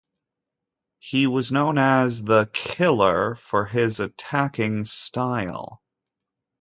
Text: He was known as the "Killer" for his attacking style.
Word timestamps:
He 0.97 1.27
was 1.27 1.51
known 1.51 1.77
as 1.77 2.23
the 2.23 2.49
"Killer" 2.53 3.35
for 3.35 3.65
his 3.67 3.99
attacking 3.99 4.85
style. 4.85 5.83